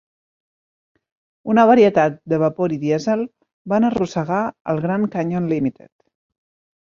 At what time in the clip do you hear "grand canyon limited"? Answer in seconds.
4.87-5.93